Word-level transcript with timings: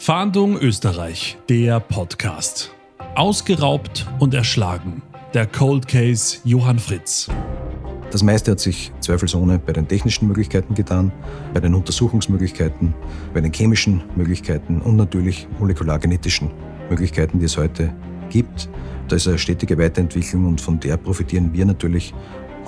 Fahndung 0.00 0.56
Österreich, 0.56 1.38
der 1.48 1.80
Podcast. 1.80 2.72
Ausgeraubt 3.16 4.06
und 4.20 4.32
erschlagen. 4.32 5.02
Der 5.34 5.44
Cold 5.44 5.88
Case 5.88 6.38
Johann 6.44 6.78
Fritz. 6.78 7.28
Das 8.12 8.22
meiste 8.22 8.52
hat 8.52 8.60
sich 8.60 8.92
zweifelsohne 9.00 9.58
bei 9.58 9.72
den 9.72 9.88
technischen 9.88 10.28
Möglichkeiten 10.28 10.74
getan, 10.74 11.12
bei 11.52 11.58
den 11.58 11.74
Untersuchungsmöglichkeiten, 11.74 12.94
bei 13.34 13.40
den 13.40 13.52
chemischen 13.52 14.02
Möglichkeiten 14.14 14.80
und 14.80 14.94
natürlich 14.94 15.48
molekulargenetischen 15.58 16.52
Möglichkeiten, 16.88 17.40
die 17.40 17.46
es 17.46 17.58
heute 17.58 17.92
gibt. 18.30 18.68
Da 19.08 19.16
ist 19.16 19.26
eine 19.26 19.36
stetige 19.36 19.76
Weiterentwicklung 19.78 20.46
und 20.46 20.60
von 20.60 20.78
der 20.78 20.96
profitieren 20.96 21.52
wir 21.52 21.66
natürlich 21.66 22.14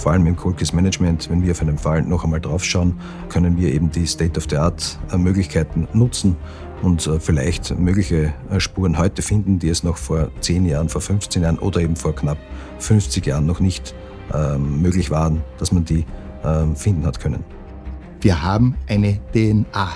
vor 0.01 0.13
allem 0.13 0.27
im 0.27 0.37
Case 0.37 0.75
Management, 0.75 1.29
wenn 1.31 1.43
wir 1.43 1.53
auf 1.53 1.61
einen 1.61 1.77
Fall 1.77 2.03
noch 2.03 2.25
einmal 2.25 2.41
draufschauen, 2.41 2.99
können 3.29 3.59
wir 3.59 3.73
eben 3.73 3.91
die 3.91 4.07
State-of-the-Art-Möglichkeiten 4.07 5.87
nutzen 5.93 6.37
und 6.81 7.07
äh, 7.07 7.21
vielleicht 7.21 7.79
mögliche 7.79 8.33
äh, 8.51 8.59
Spuren 8.61 8.97
heute 8.97 9.21
finden, 9.21 9.59
die 9.59 9.69
es 9.69 9.85
noch 9.85 9.99
vor 9.99 10.31
10 10.41 10.65
Jahren, 10.65 10.89
vor 10.89 11.03
15 11.03 11.43
Jahren 11.43 11.59
oder 11.59 11.83
eben 11.83 11.97
vor 11.97 12.15
knapp 12.15 12.39
50 12.79 13.27
Jahren 13.27 13.45
noch 13.45 13.61
nicht 13.61 13.95
ähm, 14.33 14.81
möglich 14.81 15.11
waren, 15.11 15.43
dass 15.59 15.71
man 15.71 15.85
die 15.85 16.07
ähm, 16.45 16.75
finden 16.75 17.05
hat 17.05 17.21
können. 17.21 17.45
Wir 18.23 18.43
haben 18.43 18.77
eine 18.89 19.19
DNA. 19.35 19.91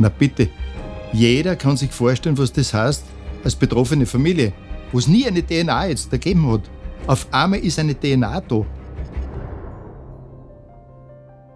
Na 0.00 0.08
bitte, 0.08 0.48
jeder 1.12 1.54
kann 1.54 1.76
sich 1.76 1.92
vorstellen, 1.92 2.36
was 2.36 2.52
das 2.52 2.74
heißt 2.74 3.04
als 3.44 3.54
betroffene 3.54 4.06
Familie, 4.06 4.52
wo 4.90 4.98
es 4.98 5.06
nie 5.06 5.26
eine 5.26 5.46
DNA 5.46 5.86
jetzt 5.86 6.10
gegeben 6.10 6.50
hat. 6.50 6.62
Auf 7.06 7.26
einmal 7.30 7.60
ist 7.60 7.78
eine 7.78 7.94
DNA 7.94 8.40
da. 8.40 8.66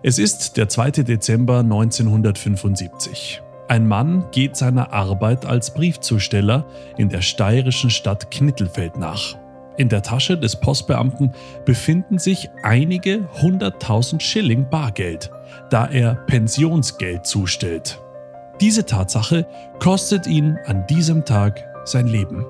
Es 0.04 0.18
ist 0.18 0.56
der 0.56 0.68
2. 0.68 0.90
Dezember 1.04 1.60
1975. 1.60 3.40
Ein 3.68 3.86
Mann 3.86 4.24
geht 4.32 4.56
seiner 4.56 4.92
Arbeit 4.92 5.46
als 5.46 5.72
Briefzusteller 5.72 6.66
in 6.96 7.08
der 7.08 7.20
steirischen 7.20 7.88
Stadt 7.88 8.28
Knittelfeld 8.32 8.98
nach. 8.98 9.36
In 9.76 9.88
der 9.88 10.02
Tasche 10.02 10.36
des 10.36 10.56
Postbeamten 10.56 11.32
befinden 11.64 12.18
sich 12.18 12.50
einige 12.64 13.28
hunderttausend 13.40 14.24
Schilling 14.24 14.68
Bargeld, 14.68 15.30
da 15.70 15.86
er 15.86 16.16
Pensionsgeld 16.16 17.24
zustellt. 17.24 18.00
Diese 18.60 18.84
Tatsache 18.84 19.46
kostet 19.78 20.26
ihn 20.26 20.58
an 20.66 20.84
diesem 20.88 21.24
Tag 21.24 21.64
sein 21.84 22.08
Leben. 22.08 22.44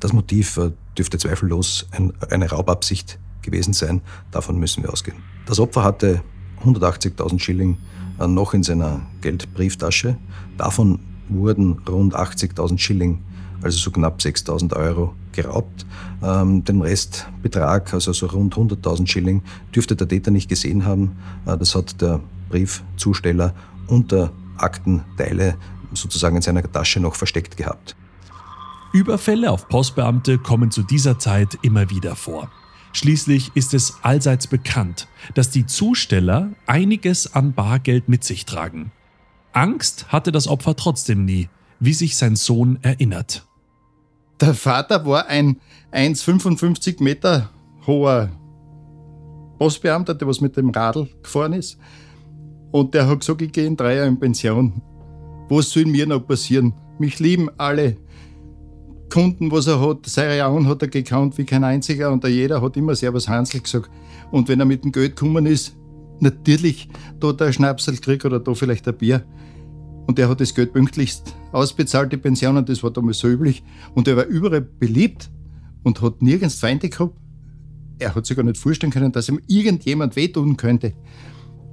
Das 0.00 0.14
Motiv 0.14 0.56
äh, 0.56 0.70
dürfte 0.96 1.18
zweifellos 1.18 1.86
eine 2.30 2.50
Raubabsicht 2.50 3.18
gewesen 3.42 3.74
sein. 3.74 4.00
Davon 4.30 4.58
müssen 4.58 4.82
wir 4.82 4.90
ausgehen. 4.90 5.18
Das 5.46 5.58
Opfer 5.58 5.84
hatte 5.84 6.22
180.000 6.64 7.40
Schilling 7.40 7.78
äh, 8.18 8.26
noch 8.26 8.54
in 8.54 8.62
seiner 8.62 9.02
Geldbrieftasche. 9.20 10.16
Davon 10.56 11.00
wurden 11.28 11.78
rund 11.88 12.14
80.000 12.14 12.78
Schilling, 12.78 13.22
also 13.62 13.78
so 13.78 13.90
knapp 13.90 14.20
6.000 14.20 14.74
Euro, 14.76 15.14
geraubt. 15.32 15.86
Ähm, 16.22 16.64
den 16.64 16.80
Restbetrag, 16.80 17.92
also 17.94 18.12
so 18.12 18.26
rund 18.26 18.54
100.000 18.54 19.06
Schilling, 19.06 19.42
dürfte 19.74 19.96
der 19.96 20.08
Täter 20.08 20.30
nicht 20.30 20.48
gesehen 20.48 20.84
haben. 20.84 21.16
Äh, 21.46 21.56
das 21.56 21.74
hat 21.74 22.00
der 22.00 22.20
Briefzusteller 22.48 23.54
unter 23.88 24.30
Aktenteile 24.58 25.56
sozusagen 25.94 26.36
in 26.36 26.42
seiner 26.42 26.62
Tasche 26.70 27.00
noch 27.00 27.14
versteckt 27.14 27.56
gehabt. 27.56 27.96
Überfälle 28.92 29.50
auf 29.50 29.68
Postbeamte 29.68 30.38
kommen 30.38 30.70
zu 30.70 30.82
dieser 30.82 31.18
Zeit 31.18 31.58
immer 31.62 31.88
wieder 31.90 32.14
vor. 32.14 32.50
Schließlich 32.92 33.52
ist 33.54 33.74
es 33.74 33.98
allseits 34.02 34.46
bekannt, 34.46 35.08
dass 35.34 35.50
die 35.50 35.66
Zusteller 35.66 36.50
einiges 36.66 37.34
an 37.34 37.54
Bargeld 37.54 38.08
mit 38.08 38.24
sich 38.24 38.44
tragen. 38.44 38.92
Angst 39.52 40.06
hatte 40.08 40.32
das 40.32 40.48
Opfer 40.48 40.76
trotzdem 40.76 41.24
nie, 41.24 41.48
wie 41.80 41.94
sich 41.94 42.16
sein 42.16 42.36
Sohn 42.36 42.78
erinnert. 42.82 43.46
Der 44.40 44.54
Vater 44.54 45.06
war 45.06 45.26
ein 45.26 45.60
1,55 45.92 47.02
Meter 47.02 47.50
hoher 47.86 48.30
Postbeamter, 49.58 50.14
der 50.14 50.26
was 50.26 50.40
mit 50.40 50.56
dem 50.56 50.70
Radl 50.70 51.08
gefahren 51.22 51.52
ist. 51.52 51.78
Und 52.72 52.94
der 52.94 53.06
hat 53.06 53.20
gesagt, 53.20 53.42
ich 53.42 53.52
gehe 53.52 53.66
in 53.66 53.76
drei 53.76 53.96
Jahre 53.96 54.08
in 54.08 54.18
Pension. 54.18 54.82
Was 55.48 55.70
soll 55.70 55.84
mir 55.84 56.06
noch 56.06 56.26
passieren? 56.26 56.74
Mich 56.98 57.20
lieben 57.20 57.48
alle. 57.58 57.96
Kunden, 59.12 59.50
was 59.50 59.66
er 59.66 59.78
hat, 59.78 60.06
Seriaun 60.06 60.66
hat 60.66 60.80
er 60.80 60.88
gekannt 60.88 61.36
wie 61.36 61.44
kein 61.44 61.64
einziger 61.64 62.10
und 62.10 62.26
jeder 62.26 62.62
hat 62.62 62.78
immer 62.78 62.94
Servus 62.94 63.28
Hansel 63.28 63.60
gesagt. 63.60 63.90
Und 64.30 64.48
wenn 64.48 64.58
er 64.58 64.64
mit 64.64 64.84
dem 64.84 64.90
Geld 64.90 65.16
gekommen 65.16 65.44
ist, 65.44 65.76
natürlich 66.20 66.88
da 67.20 67.34
der 67.34 67.52
Schnapsel 67.52 67.98
kriegt 67.98 68.24
oder 68.24 68.40
da 68.40 68.54
vielleicht 68.54 68.88
ein 68.88 68.96
Bier. 68.96 69.22
Und 70.06 70.18
er 70.18 70.30
hat 70.30 70.40
das 70.40 70.54
Geld 70.54 70.72
pünktlichst 70.72 71.36
ausbezahlt, 71.52 72.10
die 72.10 72.16
Pensionen, 72.16 72.64
das 72.64 72.82
war 72.82 72.90
damals 72.90 73.18
so 73.18 73.28
üblich. 73.28 73.62
Und 73.94 74.08
er 74.08 74.16
war 74.16 74.24
überall 74.24 74.62
beliebt 74.62 75.30
und 75.82 76.00
hat 76.00 76.22
nirgends 76.22 76.54
Feinde 76.54 76.88
gehabt. 76.88 77.14
Er 77.98 78.14
hat 78.14 78.24
sich 78.24 78.34
gar 78.34 78.44
nicht 78.44 78.56
vorstellen 78.56 78.92
können, 78.94 79.12
dass 79.12 79.28
ihm 79.28 79.42
irgendjemand 79.46 80.16
wehtun 80.16 80.56
könnte. 80.56 80.94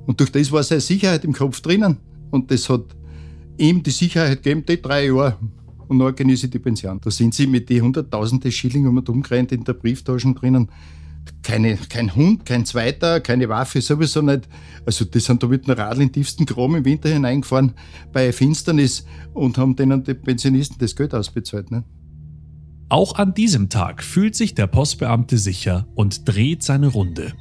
Und 0.05 0.19
durch 0.19 0.33
das 0.33 0.51
war 0.51 0.61
seine 0.63 0.81
Sicherheit 0.81 1.23
im 1.23 1.31
Kopf 1.31 1.61
drinnen. 1.61 1.99
Und 2.31 2.51
das 2.51 2.67
hat 2.67 2.97
ihm 3.57 3.81
die 3.81 3.91
Sicherheit 3.91 4.43
gegeben, 4.43 4.65
die 4.67 4.81
drei 4.81 5.05
Jahre 5.05 5.37
und 5.89 6.19
die 6.19 6.59
Pension. 6.59 7.01
Da 7.01 7.11
sind 7.11 7.33
sie 7.33 7.47
mit 7.47 7.69
den 7.69 7.83
hunderttausende 7.83 8.51
Schilling 8.51 8.87
um 8.87 8.97
und 8.97 9.09
umgerannt 9.09 9.51
in 9.51 9.63
der 9.63 9.73
Brieftaschen 9.73 10.35
drinnen. 10.35 10.69
Keine, 11.43 11.77
kein 11.77 12.15
Hund, 12.15 12.45
kein 12.45 12.65
Zweiter, 12.65 13.19
keine 13.19 13.49
Waffe, 13.49 13.81
sowieso 13.81 14.21
nicht. 14.21 14.47
Also, 14.85 15.05
die 15.05 15.19
sind 15.19 15.43
da 15.43 15.47
mit 15.47 15.67
einem 15.67 15.77
Radl 15.77 16.01
in 16.01 16.11
tiefsten 16.11 16.45
Chrom 16.45 16.75
im 16.75 16.85
Winter 16.85 17.09
hineingefahren 17.09 17.73
bei 18.11 18.31
Finsternis 18.31 19.05
und 19.33 19.57
haben 19.57 19.75
denen 19.75 20.03
die 20.03 20.13
Pensionisten 20.13 20.77
das 20.79 20.95
Geld 20.95 21.13
ausbezahlt. 21.13 21.71
Ne? 21.71 21.83
Auch 22.87 23.15
an 23.15 23.33
diesem 23.33 23.69
Tag 23.69 24.03
fühlt 24.03 24.35
sich 24.35 24.55
der 24.55 24.67
Postbeamte 24.67 25.37
sicher 25.37 25.87
und 25.95 26.27
dreht 26.27 26.63
seine 26.63 26.87
Runde. 26.87 27.33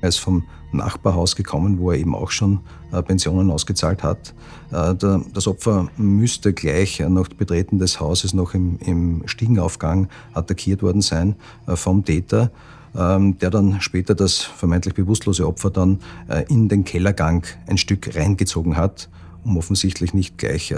Er 0.00 0.08
ist 0.08 0.18
vom 0.18 0.44
Nachbarhaus 0.72 1.36
gekommen, 1.36 1.78
wo 1.78 1.90
er 1.90 1.98
eben 1.98 2.14
auch 2.14 2.30
schon 2.30 2.60
äh, 2.92 3.02
Pensionen 3.02 3.50
ausgezahlt 3.50 4.02
hat. 4.02 4.34
Äh, 4.70 4.94
das 5.32 5.46
Opfer 5.46 5.88
müsste 5.96 6.52
gleich 6.52 7.00
nach 7.00 7.28
Betreten 7.28 7.78
des 7.78 8.00
Hauses 8.00 8.34
noch 8.34 8.54
im, 8.54 8.78
im 8.78 9.22
Stiegenaufgang 9.26 10.08
attackiert 10.34 10.82
worden 10.82 11.00
sein 11.00 11.36
äh, 11.66 11.76
vom 11.76 12.04
Täter, 12.04 12.50
ähm, 12.94 13.38
der 13.38 13.50
dann 13.50 13.80
später 13.80 14.14
das 14.14 14.42
vermeintlich 14.42 14.94
bewusstlose 14.94 15.46
Opfer 15.46 15.70
dann 15.70 16.00
in 16.48 16.68
den 16.68 16.84
Kellergang 16.84 17.44
ein 17.66 17.78
Stück 17.78 18.14
reingezogen 18.14 18.76
hat, 18.76 19.08
um 19.44 19.56
offensichtlich 19.56 20.14
nicht 20.14 20.38
gleich 20.38 20.74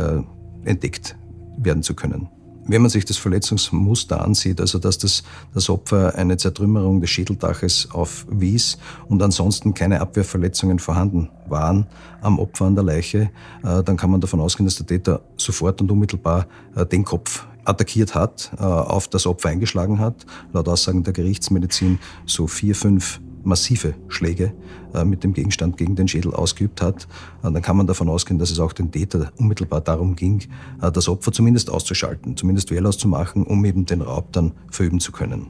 entdeckt 0.64 1.16
werden 1.58 1.82
zu 1.82 1.94
können. 1.94 2.28
Wenn 2.69 2.82
man 2.82 2.91
sich 2.91 3.06
das 3.06 3.17
Verletzungsmuster 3.17 4.23
ansieht, 4.23 4.61
also 4.61 4.79
dass 4.79 4.99
das, 4.99 5.23
das 5.55 5.70
Opfer 5.70 6.15
eine 6.17 6.37
Zertrümmerung 6.37 7.00
des 7.00 7.09
Schädeldaches 7.09 7.88
aufwies 7.93 8.76
und 9.09 9.23
ansonsten 9.23 9.73
keine 9.73 10.03
Abwehrverletzungen 10.03 10.79
vorhanden 10.79 11.31
waren 11.49 11.87
am 12.20 12.38
Opfer 12.38 12.67
an 12.67 12.75
der 12.75 12.85
Leiche, 12.85 13.31
äh, 13.65 13.82
dann 13.82 13.97
kann 13.97 14.11
man 14.11 14.20
davon 14.20 14.41
ausgehen, 14.41 14.67
dass 14.67 14.76
der 14.76 14.87
Täter 14.87 15.23
sofort 15.38 15.81
und 15.81 15.91
unmittelbar 15.91 16.47
äh, 16.76 16.85
den 16.85 17.05
Kopf 17.05 17.47
attackiert 17.65 18.15
hat, 18.15 18.50
äh, 18.59 18.62
auf 18.62 19.09
das 19.09 19.26
Opfer 19.26 19.49
eingeschlagen 19.49 19.99
hat. 19.99 20.26
Laut 20.53 20.69
Aussagen 20.69 21.05
der 21.05 21.15
Gerichtsmedizin 21.15 21.99
so 22.26 22.47
vier, 22.47 22.75
fünf 22.75 23.20
massive 23.48 23.94
Schläge 24.06 24.52
äh, 24.94 25.04
mit 25.04 25.24
dem 25.24 25.32
Gegenstand 25.32 25.76
gegen 25.76 25.96
den 25.96 26.06
Schädel 26.06 26.32
ausgeübt 26.32 26.80
hat, 26.80 27.08
äh, 27.42 27.50
dann 27.50 27.62
kann 27.62 27.76
man 27.76 27.88
davon 27.88 28.08
ausgehen, 28.08 28.38
dass 28.38 28.50
es 28.50 28.60
auch 28.60 28.72
den 28.72 28.92
Täter 28.92 29.32
unmittelbar 29.38 29.80
darum 29.80 30.14
ging, 30.14 30.44
äh, 30.80 30.92
das 30.92 31.08
Opfer 31.08 31.32
zumindest 31.32 31.70
auszuschalten, 31.70 32.36
zumindest 32.36 32.70
wehrlos 32.70 32.98
zu 32.98 33.08
machen, 33.08 33.44
um 33.44 33.64
eben 33.64 33.86
den 33.86 34.02
Raub 34.02 34.32
dann 34.32 34.52
verüben 34.70 35.00
zu 35.00 35.10
können. 35.10 35.48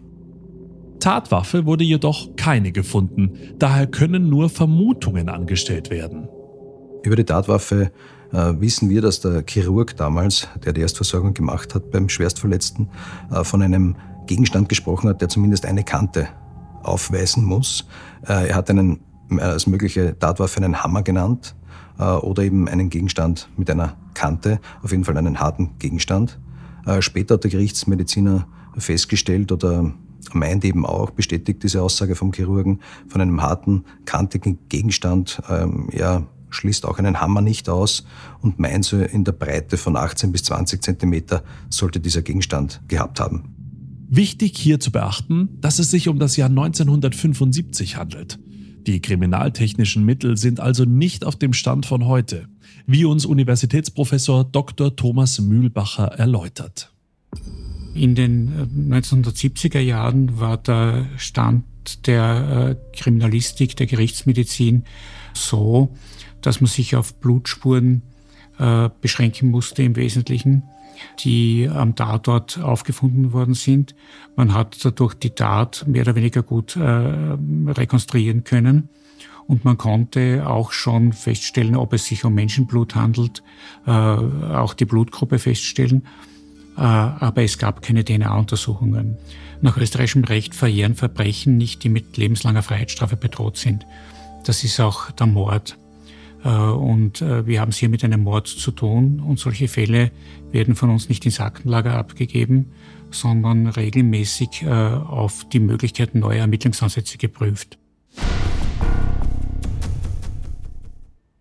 Tatwaffe 1.00 1.66
wurde 1.66 1.84
jedoch 1.84 2.34
keine 2.36 2.72
gefunden, 2.72 3.32
daher 3.58 3.86
können 3.86 4.28
nur 4.28 4.48
Vermutungen 4.48 5.28
angestellt 5.28 5.90
werden. 5.90 6.28
Über 7.04 7.14
die 7.14 7.24
Tatwaffe 7.24 7.92
wissen 8.30 8.90
wir, 8.90 9.00
dass 9.00 9.20
der 9.20 9.42
Chirurg 9.48 9.96
damals, 9.96 10.48
der 10.62 10.74
die 10.74 10.82
Erstversorgung 10.82 11.32
gemacht 11.32 11.74
hat 11.74 11.92
beim 11.92 12.10
Schwerstverletzten, 12.10 12.88
von 13.42 13.62
einem 13.62 13.96
Gegenstand 14.26 14.68
gesprochen 14.68 15.08
hat, 15.08 15.22
der 15.22 15.30
zumindest 15.30 15.64
eine 15.64 15.84
Kante 15.84 16.28
aufweisen 16.88 17.44
muss. 17.44 17.86
Äh, 18.26 18.48
er 18.48 18.56
hat 18.56 18.70
einen, 18.70 19.00
äh, 19.30 19.40
als 19.40 19.66
mögliche 19.66 20.18
Tatwaffe 20.18 20.58
einen 20.58 20.82
Hammer 20.82 21.02
genannt 21.02 21.54
äh, 21.98 22.04
oder 22.04 22.42
eben 22.42 22.68
einen 22.68 22.90
Gegenstand 22.90 23.48
mit 23.56 23.70
einer 23.70 23.96
Kante, 24.14 24.60
auf 24.82 24.90
jeden 24.90 25.04
Fall 25.04 25.16
einen 25.16 25.40
harten 25.40 25.78
Gegenstand. 25.78 26.38
Später 27.00 27.34
hat 27.34 27.44
der 27.44 27.50
Gerichtsmediziner 27.50 28.46
festgestellt 28.78 29.52
oder 29.52 29.92
meint 30.32 30.64
eben 30.64 30.86
auch, 30.86 31.10
bestätigt 31.10 31.62
diese 31.62 31.82
Aussage 31.82 32.14
vom 32.14 32.32
Chirurgen, 32.32 32.80
von 33.08 33.20
einem 33.20 33.42
harten, 33.42 33.84
kantigen 34.06 34.58
Gegenstand, 34.70 35.42
ähm, 35.50 35.88
ja, 35.92 36.22
schließt 36.50 36.86
auch 36.86 36.98
einen 36.98 37.20
Hammer 37.20 37.42
nicht 37.42 37.68
aus 37.68 38.06
und 38.40 38.58
meint 38.58 38.84
so 38.84 38.98
in 38.98 39.24
der 39.24 39.32
Breite 39.32 39.76
von 39.76 39.96
18 39.96 40.32
bis 40.32 40.44
20 40.44 40.82
Zentimeter 40.82 41.42
sollte 41.68 42.00
dieser 42.00 42.22
Gegenstand 42.22 42.80
gehabt 42.88 43.20
haben. 43.20 43.57
Wichtig 44.10 44.56
hier 44.56 44.80
zu 44.80 44.90
beachten, 44.90 45.60
dass 45.60 45.78
es 45.78 45.90
sich 45.90 46.08
um 46.08 46.18
das 46.18 46.36
Jahr 46.36 46.48
1975 46.48 47.96
handelt. 47.96 48.38
Die 48.86 49.02
kriminaltechnischen 49.02 50.02
Mittel 50.02 50.38
sind 50.38 50.60
also 50.60 50.86
nicht 50.86 51.26
auf 51.26 51.36
dem 51.36 51.52
Stand 51.52 51.84
von 51.84 52.06
heute, 52.06 52.48
wie 52.86 53.04
uns 53.04 53.26
Universitätsprofessor 53.26 54.44
Dr. 54.44 54.96
Thomas 54.96 55.40
Mühlbacher 55.40 56.06
erläutert. 56.06 56.90
In 57.94 58.14
den 58.14 58.90
1970er 58.90 59.76
äh, 59.76 59.82
Jahren 59.82 60.40
war 60.40 60.56
der 60.56 61.06
Stand 61.18 61.64
der 62.06 62.78
äh, 62.78 62.96
Kriminalistik, 62.96 63.76
der 63.76 63.86
Gerichtsmedizin 63.86 64.84
so, 65.34 65.94
dass 66.40 66.62
man 66.62 66.68
sich 66.68 66.96
auf 66.96 67.14
Blutspuren 67.20 68.02
äh, 68.58 68.88
beschränken 69.02 69.50
musste 69.50 69.82
im 69.82 69.96
Wesentlichen, 69.96 70.62
die 71.20 71.68
am 71.72 71.94
Tatort 71.94 72.60
aufgefunden 72.60 73.32
worden 73.32 73.54
sind. 73.54 73.94
Man 74.36 74.54
hat 74.54 74.84
dadurch 74.84 75.14
die 75.14 75.30
Tat 75.30 75.84
mehr 75.86 76.02
oder 76.02 76.14
weniger 76.14 76.42
gut 76.42 76.76
äh, 76.76 76.80
rekonstruieren 76.80 78.44
können. 78.44 78.88
Und 79.46 79.64
man 79.64 79.78
konnte 79.78 80.46
auch 80.46 80.72
schon 80.72 81.14
feststellen, 81.14 81.74
ob 81.74 81.94
es 81.94 82.04
sich 82.04 82.24
um 82.24 82.34
Menschenblut 82.34 82.94
handelt, 82.94 83.42
äh, 83.86 83.90
auch 83.90 84.74
die 84.74 84.84
Blutgruppe 84.84 85.38
feststellen. 85.38 86.06
Äh, 86.76 86.82
aber 86.82 87.42
es 87.42 87.56
gab 87.56 87.80
keine 87.80 88.04
DNA-Untersuchungen. 88.04 89.16
Nach 89.62 89.76
österreichischem 89.76 90.24
Recht 90.24 90.54
verjähren 90.54 90.94
Verbrechen 90.94 91.56
nicht, 91.56 91.82
die 91.82 91.88
mit 91.88 92.16
lebenslanger 92.16 92.62
Freiheitsstrafe 92.62 93.16
bedroht 93.16 93.56
sind. 93.56 93.86
Das 94.44 94.62
ist 94.64 94.78
auch 94.80 95.10
der 95.12 95.26
Mord. 95.26 95.78
Äh, 96.44 96.48
und 96.48 97.22
äh, 97.22 97.46
wir 97.46 97.60
haben 97.60 97.70
es 97.70 97.76
hier 97.76 97.88
mit 97.88 98.04
einem 98.04 98.22
Mord 98.22 98.46
zu 98.46 98.70
tun 98.70 99.20
und 99.20 99.38
solche 99.38 99.68
Fälle 99.68 100.10
werden 100.50 100.74
von 100.74 100.90
uns 100.90 101.08
nicht 101.08 101.24
ins 101.24 101.40
Aktenlager 101.40 101.94
abgegeben, 101.94 102.66
sondern 103.10 103.66
regelmäßig 103.66 104.62
äh, 104.62 104.68
auf 104.68 105.48
die 105.48 105.60
Möglichkeiten 105.60 106.20
neuer 106.20 106.40
Ermittlungsansätze 106.40 107.18
geprüft. 107.18 107.78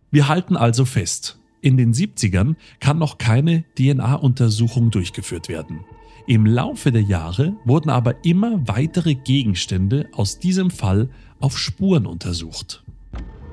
Wir 0.10 0.28
halten 0.30 0.56
also 0.56 0.86
fest, 0.86 1.38
in 1.62 1.76
den 1.76 1.94
70ern 1.94 2.56
kann 2.80 2.98
noch 2.98 3.18
keine 3.18 3.66
DNA-Untersuchung 3.78 4.90
durchgeführt 4.90 5.50
werden. 5.50 5.82
Im 6.28 6.46
Laufe 6.46 6.92
der 6.92 7.02
Jahre 7.02 7.56
wurden 7.66 7.90
aber 7.90 8.26
immer 8.26 8.68
weitere 8.68 9.16
Gegenstände 9.16 10.08
aus 10.14 10.40
diesem 10.40 10.72
Fall 10.72 11.10
auf 11.40 11.58
Spuren 11.58 12.06
untersucht. 12.06 12.84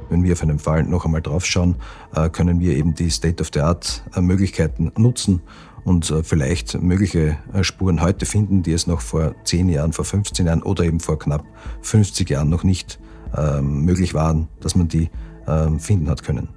Wenn 0.09 0.23
wir 0.23 0.33
auf 0.33 0.43
einen 0.43 0.59
Fall 0.59 0.85
noch 0.85 1.05
einmal 1.05 1.23
draufschauen, 1.23 1.77
äh, 2.15 2.29
können 2.29 2.61
wir 2.61 2.77
eben 2.77 2.95
die 2.95 3.11
State-of-the-Art-Möglichkeiten 3.11 4.93
nutzen 4.97 5.43
und 5.85 6.11
äh, 6.11 6.23
vielleicht 6.23 6.81
mögliche 6.81 7.37
äh, 7.53 7.63
Spuren 7.63 8.01
heute 8.01 8.27
finden, 8.27 8.63
die 8.63 8.73
es 8.73 8.87
noch 8.87 9.01
vor 9.01 9.35
10 9.45 9.69
Jahren, 9.69 9.93
vor 9.93 10.05
15 10.05 10.47
Jahren 10.47 10.63
oder 10.63 10.85
eben 10.85 11.01
vor 11.01 11.19
knapp 11.19 11.45
50 11.83 12.29
Jahren 12.31 12.49
noch 12.49 12.65
nicht 12.65 12.99
ähm, 13.37 13.85
möglich 13.85 14.15
waren, 14.15 14.49
dass 14.61 14.75
man 14.75 14.89
die 14.89 15.11
ähm, 15.47 15.79
finden 15.81 16.09
hat 16.09 16.23
können. 16.23 16.49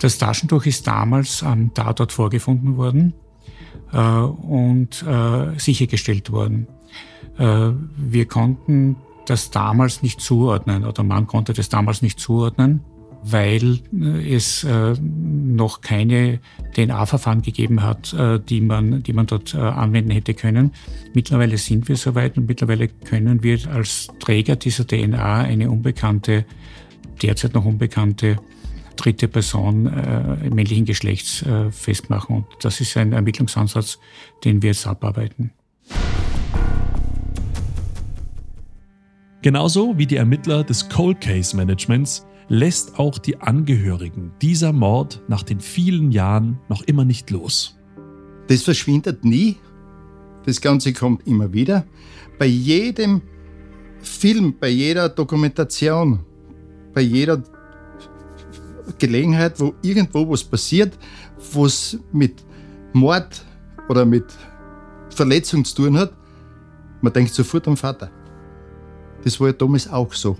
Das 0.00 0.18
Taschentuch 0.18 0.66
ist 0.66 0.86
damals 0.86 1.42
am 1.42 1.72
Tatort 1.72 2.12
vorgefunden 2.12 2.76
worden 2.76 3.14
und 3.92 5.04
sichergestellt 5.56 6.32
worden. 6.32 6.66
wir 7.38 8.26
konnten 8.26 8.96
das 9.26 9.50
damals 9.50 10.02
nicht 10.02 10.20
zuordnen 10.20 10.84
oder 10.84 11.02
man 11.02 11.26
konnte 11.26 11.52
das 11.52 11.68
damals 11.68 12.02
nicht 12.02 12.20
zuordnen, 12.20 12.80
weil 13.24 13.80
äh, 13.92 14.34
es 14.34 14.64
äh, 14.64 14.94
noch 15.00 15.80
keine 15.80 16.40
DNA-Verfahren 16.76 17.40
gegeben 17.42 17.82
hat, 17.82 18.12
äh, 18.12 18.38
die, 18.38 18.60
man, 18.60 19.02
die 19.02 19.14
man 19.14 19.26
dort 19.26 19.54
anwenden 19.54 20.10
hätte 20.10 20.34
können. 20.34 20.72
Mittlerweile 21.14 21.56
sind 21.56 21.88
wir 21.88 21.96
soweit 21.96 22.36
und 22.36 22.46
mittlerweile 22.46 22.88
können 22.88 23.42
wir 23.42 23.58
als 23.70 24.08
Träger 24.20 24.56
dieser 24.56 24.86
DNA 24.86 25.38
eine 25.38 25.70
unbekannte, 25.70 26.44
derzeit 27.22 27.54
noch 27.54 27.64
unbekannte 27.64 28.36
dritte 28.96 29.26
Person 29.26 29.90
männlichen 30.54 30.84
Geschlechts 30.84 31.44
festmachen. 31.72 32.36
Und 32.36 32.46
das 32.60 32.80
ist 32.80 32.96
ein 32.96 33.12
Ermittlungsansatz, 33.12 33.98
den 34.44 34.62
wir 34.62 34.68
jetzt 34.68 34.86
abarbeiten. 34.86 35.50
Genauso 39.44 39.98
wie 39.98 40.06
die 40.06 40.16
Ermittler 40.16 40.64
des 40.64 40.88
Cold 40.88 41.20
Case 41.20 41.54
Managements 41.54 42.24
lässt 42.48 42.98
auch 42.98 43.18
die 43.18 43.42
Angehörigen 43.42 44.32
dieser 44.40 44.72
Mord 44.72 45.22
nach 45.28 45.42
den 45.42 45.60
vielen 45.60 46.12
Jahren 46.12 46.58
noch 46.70 46.80
immer 46.84 47.04
nicht 47.04 47.30
los. 47.30 47.76
Das 48.46 48.62
verschwindet 48.62 49.22
nie. 49.22 49.56
Das 50.46 50.62
Ganze 50.62 50.94
kommt 50.94 51.26
immer 51.26 51.52
wieder. 51.52 51.84
Bei 52.38 52.46
jedem 52.46 53.20
Film, 54.00 54.54
bei 54.58 54.70
jeder 54.70 55.10
Dokumentation, 55.10 56.20
bei 56.94 57.02
jeder 57.02 57.42
Gelegenheit, 58.98 59.60
wo 59.60 59.74
irgendwo 59.82 60.26
was 60.26 60.42
passiert, 60.42 60.98
was 61.52 61.98
mit 62.14 62.42
Mord 62.94 63.44
oder 63.90 64.06
mit 64.06 64.24
Verletzung 65.10 65.66
zu 65.66 65.82
tun 65.82 65.98
hat, 65.98 66.14
man 67.02 67.12
denkt 67.12 67.34
sofort 67.34 67.68
am 67.68 67.76
Vater. 67.76 68.10
Das 69.24 69.40
war 69.40 69.48
ja 69.48 69.52
damals 69.54 69.90
auch 69.90 70.12
so. 70.12 70.36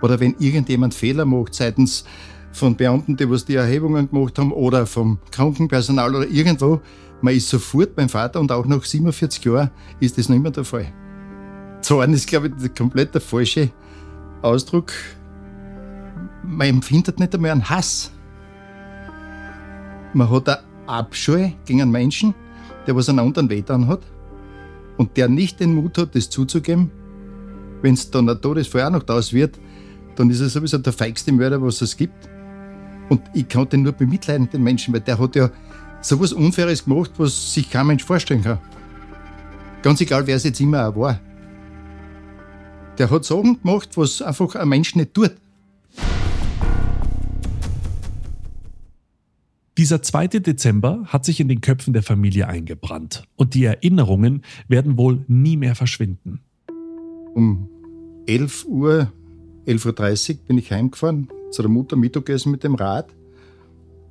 Oder 0.00 0.18
wenn 0.20 0.34
irgendjemand 0.38 0.94
Fehler 0.94 1.24
macht 1.24 1.54
seitens 1.54 2.04
von 2.52 2.76
Beamten, 2.76 3.16
die 3.16 3.28
was 3.28 3.44
die 3.44 3.56
Erhebungen 3.56 4.08
gemacht 4.08 4.38
haben, 4.38 4.52
oder 4.52 4.86
vom 4.86 5.18
Krankenpersonal 5.30 6.14
oder 6.14 6.26
irgendwo, 6.26 6.80
man 7.20 7.34
ist 7.34 7.48
sofort 7.48 7.94
beim 7.94 8.08
Vater 8.08 8.40
und 8.40 8.50
auch 8.50 8.66
nach 8.66 8.82
47 8.82 9.44
Jahren 9.44 9.70
ist 9.98 10.16
das 10.16 10.28
noch 10.28 10.36
immer 10.36 10.50
der 10.50 10.64
Fall. 10.64 10.92
Zorn 11.82 12.12
ist, 12.12 12.26
glaube 12.26 12.48
ich, 12.48 12.54
der 12.54 12.70
komplett 12.70 13.14
der 13.14 13.20
falsche 13.20 13.70
Ausdruck. 14.42 14.92
Man 16.42 16.68
empfindet 16.68 17.18
nicht 17.18 17.34
einmal 17.34 17.50
einen 17.50 17.68
Hass. 17.68 18.10
Man 20.14 20.30
hat 20.30 20.48
eine 20.48 20.58
Abscheu 20.86 21.50
gegen 21.66 21.82
einen 21.82 21.90
Menschen, 21.90 22.34
der 22.86 22.96
was 22.96 23.08
einen 23.08 23.18
anderen 23.18 23.50
wehtan 23.50 23.86
hat 23.86 24.00
und 24.96 25.16
der 25.16 25.28
nicht 25.28 25.60
den 25.60 25.74
Mut 25.74 25.98
hat, 25.98 26.14
das 26.14 26.30
zuzugeben 26.30 26.90
wenn 27.82 27.94
es 27.94 28.10
dann 28.10 28.28
ein 28.28 28.40
Todesfall 28.40 28.82
auch 28.82 28.90
noch 28.90 29.02
draus 29.02 29.32
wird, 29.32 29.58
dann 30.16 30.30
ist 30.30 30.40
er 30.40 30.48
sowieso 30.48 30.78
der 30.78 30.92
feigste 30.92 31.32
Mörder, 31.32 31.62
was 31.62 31.80
es 31.80 31.96
gibt. 31.96 32.28
Und 33.08 33.22
ich 33.34 33.48
kann 33.48 33.68
den 33.68 33.82
nur 33.82 33.92
bemitleiden, 33.92 34.48
den 34.50 34.62
Menschen, 34.62 34.94
weil 34.94 35.00
der 35.00 35.18
hat 35.18 35.36
ja 35.36 35.50
sowas 36.00 36.32
Unfaires 36.32 36.84
gemacht, 36.84 37.12
was 37.16 37.54
sich 37.54 37.70
kein 37.70 37.86
Mensch 37.86 38.04
vorstellen 38.04 38.42
kann. 38.42 38.58
Ganz 39.82 40.00
egal, 40.00 40.26
wer 40.26 40.36
es 40.36 40.44
jetzt 40.44 40.60
immer 40.60 40.88
auch 40.88 40.96
war. 40.96 41.20
Der 42.98 43.10
hat 43.10 43.24
Sachen 43.24 43.60
gemacht, 43.62 43.96
was 43.96 44.20
einfach 44.20 44.54
ein 44.54 44.68
Mensch 44.68 44.94
nicht 44.94 45.14
tut. 45.14 45.32
Dieser 49.78 50.02
2. 50.02 50.26
Dezember 50.28 51.04
hat 51.06 51.24
sich 51.24 51.40
in 51.40 51.48
den 51.48 51.62
Köpfen 51.62 51.94
der 51.94 52.02
Familie 52.02 52.48
eingebrannt 52.48 53.24
und 53.36 53.54
die 53.54 53.64
Erinnerungen 53.64 54.42
werden 54.68 54.98
wohl 54.98 55.24
nie 55.26 55.56
mehr 55.56 55.74
verschwinden. 55.74 56.40
Um 57.40 57.70
11 58.26 58.66
Uhr, 58.66 59.10
11.30 59.66 60.30
Uhr 60.30 60.38
bin 60.46 60.58
ich 60.58 60.70
heimgefahren, 60.72 61.26
zu 61.50 61.62
der 61.62 61.70
Mutter 61.70 61.96
Mittagessen 61.96 62.52
mit 62.52 62.64
dem 62.64 62.74
Rad. 62.74 63.06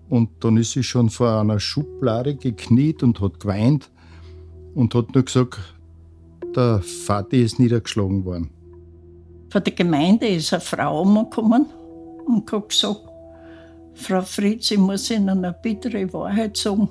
Und 0.10 0.32
dann 0.40 0.58
ist 0.58 0.72
sie 0.72 0.82
schon 0.82 1.12
vor 1.12 1.40
einer 1.40 1.60
Schublade 1.60 2.34
gekniet 2.36 3.04
und 3.04 3.22
hat 3.22 3.40
geweint 3.40 3.92
und 4.74 4.96
hat 4.96 5.14
nur 5.14 5.24
gesagt, 5.26 5.60
der 6.56 6.82
Vati 6.82 7.44
ist 7.44 7.60
niedergeschlagen 7.60 8.26
worden. 8.26 8.50
Von 9.52 9.64
der 9.64 9.74
Gemeinde 9.74 10.28
ist 10.28 10.52
eine 10.52 10.62
Frau 10.62 11.04
gekommen 11.04 11.68
und 12.26 12.52
hat 12.52 12.70
gesagt, 12.70 13.02
Frau 13.94 14.22
Fritz, 14.22 14.72
ich 14.72 14.80
muss 14.80 15.12
Ihnen 15.12 15.30
eine 15.30 15.54
bittere 15.54 16.12
Wahrheit 16.14 16.58
sagen. 16.58 16.90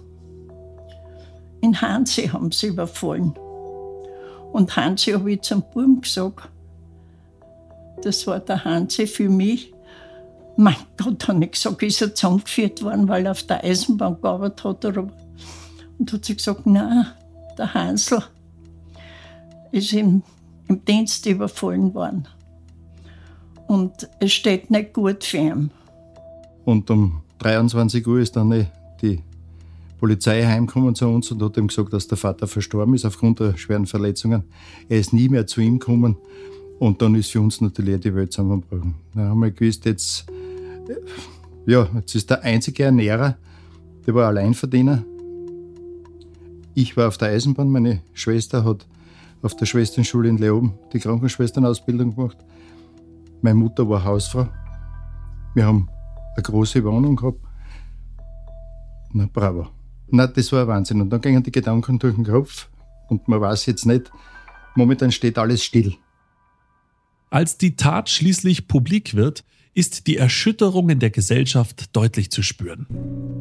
In 1.62 1.80
Hansi 1.80 2.28
haben 2.28 2.52
sie 2.52 2.68
überfallen. 2.68 3.34
Und 4.52 4.74
Hansi 4.76 5.12
habe 5.12 5.32
ich 5.32 5.42
zum 5.42 5.62
Buben 5.62 6.00
gesagt, 6.00 6.48
das 8.02 8.26
war 8.26 8.40
der 8.40 8.64
Hansi 8.64 9.06
für 9.06 9.28
mich. 9.28 9.72
Mein 10.56 10.76
Gott, 10.96 11.28
habe 11.28 11.44
ich 11.44 11.52
gesagt, 11.52 11.82
ist 11.82 12.02
er 12.02 12.14
zusammengeführt 12.14 12.82
worden, 12.82 13.08
weil 13.08 13.26
er 13.26 13.32
auf 13.32 13.42
der 13.44 13.62
Eisenbahn 13.62 14.20
gearbeitet 14.20 14.64
hat. 14.64 14.84
Oder 14.84 15.08
und 15.98 16.12
hat 16.12 16.24
sie 16.24 16.36
gesagt, 16.36 16.66
nein, 16.66 17.06
der 17.56 17.74
Hansel 17.74 18.22
ist 19.72 19.92
im, 19.92 20.22
im 20.68 20.84
Dienst 20.84 21.26
überfallen 21.26 21.92
worden. 21.94 22.26
Und 23.66 24.08
es 24.20 24.32
steht 24.32 24.70
nicht 24.70 24.94
gut 24.94 25.24
für 25.24 25.38
ihn. 25.38 25.70
Und 26.64 26.90
um 26.90 27.22
23 27.38 28.06
Uhr 28.06 28.20
ist 28.20 28.36
dann 28.36 28.66
die 29.02 29.22
Polizei 29.98 30.44
heimgekommen 30.44 30.94
zu 30.94 31.08
uns 31.08 31.30
und 31.30 31.42
hat 31.42 31.56
ihm 31.56 31.68
gesagt, 31.68 31.92
dass 31.92 32.08
der 32.08 32.16
Vater 32.16 32.46
verstorben 32.46 32.94
ist 32.94 33.04
aufgrund 33.04 33.40
der 33.40 33.56
schweren 33.56 33.86
Verletzungen. 33.86 34.44
Er 34.88 34.98
ist 34.98 35.12
nie 35.12 35.28
mehr 35.28 35.46
zu 35.46 35.60
ihm 35.60 35.78
gekommen 35.78 36.16
und 36.78 37.02
dann 37.02 37.14
ist 37.14 37.32
für 37.32 37.40
uns 37.40 37.60
natürlich 37.60 38.00
die 38.00 38.14
Welt 38.14 38.32
zusammengebrochen. 38.32 38.94
Da 39.14 39.22
haben 39.22 39.40
wir 39.40 39.50
gewusst, 39.50 39.84
jetzt, 39.84 40.26
ja, 41.66 41.88
jetzt 41.94 42.14
ist 42.14 42.30
der 42.30 42.42
einzige 42.42 42.84
Ernährer, 42.84 43.36
der 44.06 44.14
war 44.14 44.28
Alleinverdiener. 44.28 45.04
Ich 46.74 46.96
war 46.96 47.08
auf 47.08 47.18
der 47.18 47.28
Eisenbahn, 47.28 47.68
meine 47.68 48.02
Schwester 48.12 48.64
hat 48.64 48.86
auf 49.42 49.56
der 49.56 49.66
Schwesternschule 49.66 50.28
in 50.28 50.38
Leoben 50.38 50.74
die 50.92 51.00
Krankenschwesternausbildung 51.00 52.14
gemacht. 52.14 52.38
Meine 53.42 53.56
Mutter 53.56 53.88
war 53.88 54.04
Hausfrau. 54.04 54.48
Wir 55.54 55.66
haben 55.66 55.88
eine 56.34 56.42
große 56.42 56.84
Wohnung 56.84 57.16
gehabt. 57.16 57.40
Na, 59.12 59.28
bravo. 59.32 59.68
Na, 60.10 60.26
das 60.26 60.52
war 60.52 60.66
Wahnsinn. 60.66 61.00
Und 61.00 61.10
dann 61.10 61.20
gingen 61.20 61.42
die 61.42 61.52
Gedanken 61.52 61.98
durch 61.98 62.14
den 62.14 62.24
Kopf 62.24 62.68
und 63.08 63.28
man 63.28 63.40
weiß 63.40 63.66
jetzt 63.66 63.86
nicht, 63.86 64.10
momentan 64.74 65.12
steht 65.12 65.38
alles 65.38 65.62
still. 65.62 65.94
Als 67.30 67.58
die 67.58 67.76
Tat 67.76 68.08
schließlich 68.08 68.68
publik 68.68 69.14
wird, 69.14 69.44
ist 69.74 70.06
die 70.06 70.16
Erschütterung 70.16 70.88
in 70.88 70.98
der 70.98 71.10
Gesellschaft 71.10 71.94
deutlich 71.94 72.30
zu 72.30 72.42
spüren. 72.42 72.86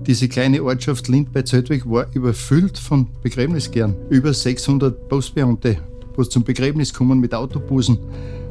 Diese 0.06 0.28
kleine 0.28 0.62
Ortschaft 0.64 1.08
Lind 1.08 1.32
bei 1.32 1.42
Zeltweg 1.42 1.90
war 1.90 2.14
überfüllt 2.14 2.78
von 2.78 3.08
Begräbnisgern. 3.24 3.96
Über 4.10 4.34
600 4.34 5.10
Postbeamte, 5.10 5.82
die 6.18 6.30
zum 6.30 6.44
Begräbnis 6.44 6.94
kommen 6.94 7.20
mit 7.20 7.34
Autobussen. 7.34 7.98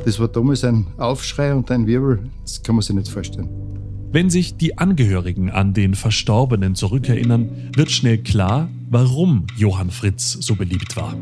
Das 0.04 0.18
war 0.18 0.28
damals 0.28 0.64
ein 0.64 0.86
Aufschrei 0.96 1.54
und 1.54 1.70
ein 1.70 1.86
Wirbel, 1.86 2.30
das 2.42 2.62
kann 2.62 2.76
man 2.76 2.82
sich 2.82 2.96
nicht 2.96 3.08
vorstellen. 3.08 3.65
Wenn 4.12 4.30
sich 4.30 4.56
die 4.56 4.78
Angehörigen 4.78 5.50
an 5.50 5.74
den 5.74 5.94
Verstorbenen 5.94 6.74
zurückerinnern, 6.74 7.70
wird 7.74 7.90
schnell 7.90 8.18
klar, 8.18 8.68
warum 8.88 9.46
Johann 9.56 9.90
Fritz 9.90 10.32
so 10.32 10.54
beliebt 10.54 10.96
war. 10.96 11.16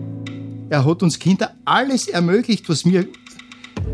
Er 0.70 0.84
hat 0.84 1.02
uns 1.02 1.18
Kinder 1.18 1.54
alles 1.64 2.08
ermöglicht, 2.08 2.68
was 2.68 2.84
mir 2.84 3.06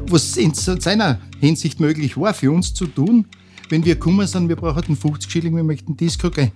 was 0.09 0.37
in 0.37 0.55
seiner 0.55 1.21
Hinsicht 1.41 1.81
möglich 1.81 2.17
war, 2.17 2.35
für 2.35 2.53
uns 2.53 2.75
zu 2.75 2.87
tun. 2.87 3.27
Wenn 3.69 3.85
wir 3.85 3.95
gekommen 3.95 4.27
sind, 4.27 4.49
wir 4.49 4.57
brauchen 4.57 4.97
50 4.97 5.31
Schilling, 5.31 5.57
wir 5.57 5.65
möchten 5.65 5.97
Disco 5.97 6.31
gehen. 6.31 6.53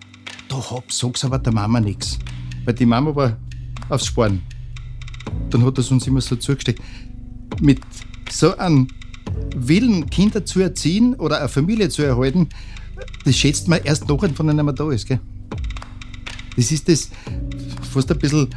Da 0.48 0.56
hab, 0.56 0.90
sag's 0.92 1.24
aber 1.24 1.38
der 1.38 1.52
Mama 1.52 1.80
nichts. 1.80 2.18
Weil 2.64 2.74
die 2.74 2.86
Mama 2.86 3.14
war 3.14 3.36
aufs 3.88 4.06
Sparen. 4.06 4.42
Dann 5.50 5.64
hat 5.64 5.78
er 5.78 5.90
uns 5.90 6.06
immer 6.06 6.20
so 6.20 6.36
zugesteckt. 6.36 6.80
Mit 7.60 7.80
so 8.30 8.56
einem 8.56 8.88
Willen, 9.54 10.10
Kinder 10.10 10.44
zu 10.44 10.60
erziehen 10.60 11.14
oder 11.14 11.38
eine 11.38 11.48
Familie 11.48 11.88
zu 11.88 12.02
erhalten, 12.02 12.48
das 13.24 13.36
schätzt 13.36 13.68
man 13.68 13.80
erst 13.82 14.08
nachher, 14.08 14.28
einem 14.48 14.66
man 14.66 14.74
da 14.74 14.90
ist. 14.90 15.06
Gell? 15.06 15.20
Das 16.56 16.70
ist 16.70 16.88
das 16.88 17.10
fast 17.92 18.10
ein 18.12 18.18
bisschen 18.18 18.48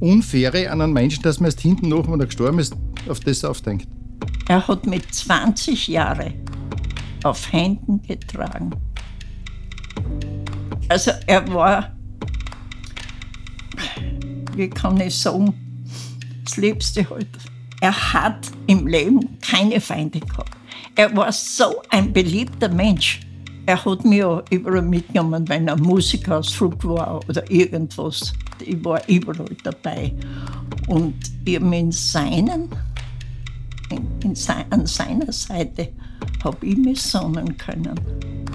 Unfaire 0.00 0.70
an 0.70 0.80
einem 0.80 0.92
Menschen, 0.92 1.22
dass 1.22 1.40
man 1.40 1.46
erst 1.46 1.60
hinten 1.60 1.88
nach, 1.88 2.10
wenn 2.10 2.20
er 2.20 2.26
gestorben 2.26 2.58
ist, 2.58 2.74
auf 3.08 3.20
das 3.20 3.44
aufdenkt. 3.44 3.88
Er 4.48 4.66
hat 4.66 4.86
mit 4.86 5.14
20 5.14 5.88
Jahren 5.88 6.34
auf 7.22 7.52
Händen 7.52 8.02
getragen. 8.02 8.70
Also 10.88 11.12
er 11.26 11.52
war, 11.52 11.96
wie 14.54 14.68
kann 14.68 15.00
ich 15.00 15.16
sagen, 15.18 15.54
das 16.44 16.58
Liebste 16.58 17.08
halt. 17.08 17.28
Er 17.84 18.14
hat 18.14 18.50
im 18.66 18.86
Leben 18.86 19.38
keine 19.42 19.78
Feinde 19.78 20.18
gehabt. 20.18 20.56
Er 20.94 21.14
war 21.14 21.30
so 21.30 21.82
ein 21.90 22.14
beliebter 22.14 22.70
Mensch. 22.70 23.20
Er 23.66 23.84
hat 23.84 24.06
mich 24.06 24.20
ja 24.20 24.42
überall 24.48 24.80
mitgenommen, 24.80 25.46
wenn 25.50 25.68
er 25.68 25.76
Musikausflug 25.76 26.82
war 26.82 27.20
oder 27.28 27.50
irgendwas. 27.50 28.32
Ich 28.64 28.82
war 28.82 29.06
überall 29.06 29.54
dabei. 29.62 30.14
Und 30.86 31.14
ich 31.44 31.56
habe 31.56 31.76
in 31.76 31.92
seinen 31.92 32.70
in, 33.90 34.06
in 34.22 34.34
sein, 34.34 34.64
an 34.70 34.86
seiner 34.86 35.30
Seite 35.30 35.92
habe 36.42 36.64
ich 36.64 36.78
mich 36.78 37.02
sonnen 37.02 37.54
können, 37.58 38.00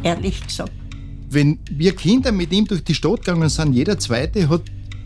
ehrlich 0.02 0.42
gesagt. 0.42 0.72
Wenn 1.30 1.60
wir 1.70 1.96
Kinder 1.96 2.32
mit 2.32 2.52
ihm 2.52 2.66
durch 2.66 2.84
die 2.84 2.96
Stadt 2.96 3.24
gegangen 3.24 3.50
sind, 3.50 3.74
jeder 3.74 4.00
Zweite 4.00 4.50
hat 4.50 4.64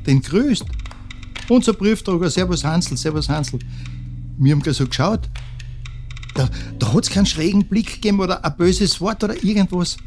den 0.07 0.21
grüßt. 0.21 0.63
Unser 1.49 1.73
Prüftrager, 1.73 2.29
Servus 2.29 2.63
Hansel, 2.63 2.95
Servus 2.95 3.27
Hansel. 3.27 3.59
Wir 4.37 4.53
haben 4.53 4.61
gleich 4.61 4.77
so 4.77 4.87
geschaut. 4.87 5.29
Da, 6.35 6.49
da 6.79 6.93
hat 6.93 7.03
es 7.03 7.09
keinen 7.09 7.25
schrägen 7.25 7.65
Blick 7.65 7.93
gegeben 7.93 8.19
oder 8.19 8.43
ein 8.43 8.57
böses 8.57 8.99
Wort 8.99 9.23
oder 9.23 9.41
irgendwas. 9.43 9.97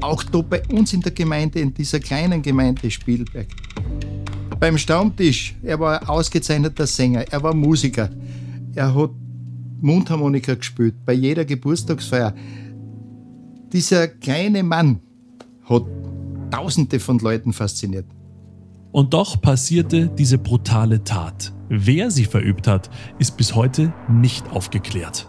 Auch 0.00 0.22
da 0.22 0.40
bei 0.40 0.62
uns 0.68 0.92
in 0.92 1.00
der 1.00 1.12
Gemeinde, 1.12 1.60
in 1.60 1.74
dieser 1.74 2.00
kleinen 2.00 2.42
Gemeinde 2.42 2.90
Spielberg. 2.90 3.48
Beim 4.60 4.78
Stammtisch, 4.78 5.56
er 5.62 5.80
war 5.80 6.00
ein 6.00 6.08
ausgezeichneter 6.08 6.86
Sänger, 6.86 7.24
er 7.30 7.42
war 7.42 7.54
Musiker. 7.54 8.08
Er 8.74 8.94
hat 8.94 9.10
Mundharmonika 9.80 10.54
gespielt, 10.54 10.94
bei 11.04 11.12
jeder 11.12 11.44
Geburtstagsfeier. 11.44 12.34
Dieser 13.72 14.08
kleine 14.08 14.62
Mann 14.62 15.00
hat 15.64 15.84
Tausende 16.50 17.00
von 17.00 17.18
Leuten 17.18 17.52
fasziniert. 17.52 18.06
Und 18.92 19.12
doch 19.12 19.40
passierte 19.40 20.06
diese 20.06 20.38
brutale 20.38 21.02
Tat. 21.02 21.52
Wer 21.76 22.12
sie 22.12 22.24
verübt 22.24 22.68
hat, 22.68 22.88
ist 23.18 23.36
bis 23.36 23.56
heute 23.56 23.92
nicht 24.08 24.48
aufgeklärt. 24.52 25.28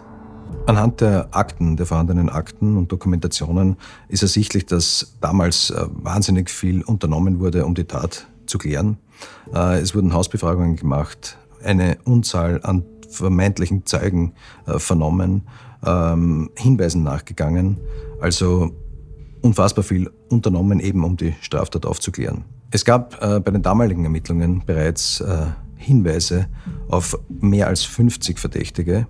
Anhand 0.66 1.00
der 1.00 1.26
Akten, 1.32 1.76
der 1.76 1.86
vorhandenen 1.86 2.28
Akten 2.28 2.76
und 2.76 2.92
Dokumentationen 2.92 3.76
ist 4.06 4.22
ersichtlich, 4.22 4.64
dass 4.64 5.16
damals 5.20 5.70
äh, 5.70 5.86
wahnsinnig 5.90 6.48
viel 6.48 6.82
unternommen 6.82 7.40
wurde, 7.40 7.66
um 7.66 7.74
die 7.74 7.82
Tat 7.82 8.28
zu 8.46 8.58
klären. 8.58 8.96
Äh, 9.52 9.80
es 9.80 9.96
wurden 9.96 10.12
Hausbefragungen 10.12 10.76
gemacht, 10.76 11.36
eine 11.64 11.98
Unzahl 12.04 12.60
an 12.62 12.84
vermeintlichen 13.10 13.84
Zeugen 13.84 14.34
äh, 14.66 14.78
vernommen, 14.78 15.48
ähm, 15.84 16.50
Hinweisen 16.56 17.02
nachgegangen. 17.02 17.78
Also 18.20 18.70
unfassbar 19.42 19.82
viel 19.82 20.12
unternommen, 20.28 20.78
eben 20.78 21.02
um 21.02 21.16
die 21.16 21.34
Straftat 21.40 21.86
aufzuklären. 21.86 22.44
Es 22.70 22.84
gab 22.84 23.20
bei 23.20 23.50
den 23.52 23.62
damaligen 23.62 24.02
Ermittlungen 24.02 24.64
bereits 24.66 25.22
Hinweise 25.86 26.48
auf 26.88 27.18
mehr 27.28 27.68
als 27.68 27.84
50 27.84 28.38
Verdächtige, 28.38 29.06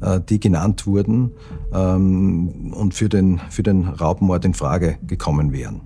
äh, 0.00 0.20
die 0.20 0.40
genannt 0.40 0.86
wurden 0.86 1.32
ähm, 1.72 2.72
und 2.72 2.94
für 2.94 3.08
den, 3.08 3.40
für 3.50 3.62
den 3.62 3.84
Raubmord 3.84 4.44
in 4.44 4.54
Frage 4.54 4.98
gekommen 5.06 5.52
wären. 5.52 5.82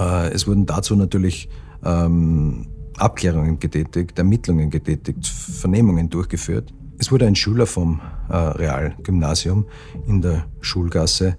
Äh, 0.00 0.32
es 0.32 0.46
wurden 0.46 0.64
dazu 0.64 0.96
natürlich 0.96 1.50
ähm, 1.84 2.66
Abklärungen 2.96 3.60
getätigt, 3.60 4.18
Ermittlungen 4.18 4.70
getätigt, 4.70 5.26
Vernehmungen 5.26 6.08
durchgeführt. 6.08 6.72
Es 6.98 7.12
wurde 7.12 7.26
ein 7.26 7.36
Schüler 7.36 7.66
vom 7.66 8.00
äh, 8.30 8.36
Realgymnasium 8.36 9.66
in 10.06 10.22
der 10.22 10.46
Schulgasse 10.60 11.36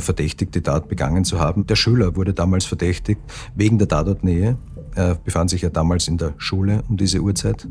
verdächtigt, 0.00 0.54
die 0.54 0.60
Tat 0.60 0.88
begangen 0.88 1.24
zu 1.24 1.38
haben. 1.38 1.66
Der 1.66 1.76
Schüler 1.76 2.14
wurde 2.14 2.34
damals 2.34 2.66
verdächtigt 2.66 3.22
wegen 3.54 3.78
der 3.78 3.88
Tatortnähe. 3.88 4.58
Er 4.94 5.14
befand 5.16 5.50
sich 5.50 5.62
ja 5.62 5.70
damals 5.70 6.08
in 6.08 6.18
der 6.18 6.34
Schule 6.38 6.82
um 6.88 6.96
diese 6.96 7.20
Uhrzeit 7.20 7.66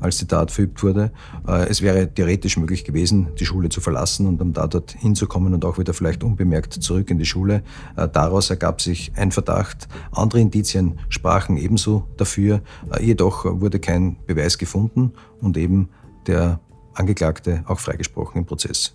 als 0.00 0.18
die 0.18 0.26
Tat 0.26 0.50
verübt 0.50 0.82
wurde. 0.82 1.10
Äh, 1.46 1.68
es 1.68 1.82
wäre 1.82 2.12
theoretisch 2.12 2.56
möglich 2.56 2.84
gewesen, 2.84 3.28
die 3.38 3.46
Schule 3.46 3.68
zu 3.68 3.80
verlassen 3.80 4.26
und 4.26 4.40
am 4.40 4.52
Tatort 4.52 4.92
hinzukommen 4.92 5.54
und 5.54 5.64
auch 5.64 5.78
wieder 5.78 5.94
vielleicht 5.94 6.22
unbemerkt 6.24 6.74
zurück 6.74 7.10
in 7.10 7.18
die 7.18 7.24
Schule. 7.24 7.62
Äh, 7.96 8.08
daraus 8.08 8.50
ergab 8.50 8.80
sich 8.80 9.12
ein 9.16 9.32
Verdacht. 9.32 9.88
Andere 10.12 10.40
Indizien 10.40 10.98
sprachen 11.08 11.56
ebenso 11.56 12.06
dafür. 12.16 12.60
Äh, 12.90 13.04
jedoch 13.04 13.44
wurde 13.44 13.80
kein 13.80 14.16
Beweis 14.26 14.58
gefunden 14.58 15.12
und 15.40 15.56
eben 15.56 15.88
der 16.26 16.60
Angeklagte 16.94 17.62
auch 17.66 17.78
freigesprochen 17.78 18.38
im 18.38 18.46
Prozess. 18.46 18.94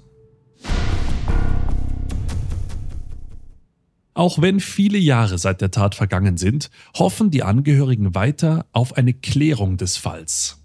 Auch 4.13 4.41
wenn 4.41 4.59
viele 4.59 4.97
Jahre 4.97 5.37
seit 5.37 5.61
der 5.61 5.71
Tat 5.71 5.95
vergangen 5.95 6.37
sind, 6.37 6.69
hoffen 6.95 7.31
die 7.31 7.43
Angehörigen 7.43 8.13
weiter 8.13 8.65
auf 8.73 8.97
eine 8.97 9.13
Klärung 9.13 9.77
des 9.77 9.97
Falls 9.97 10.61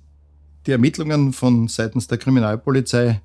die 0.66 0.72
Ermittlungen 0.72 1.32
von 1.32 1.68
seitens 1.68 2.06
der 2.08 2.18
Kriminalpolizei 2.18 3.20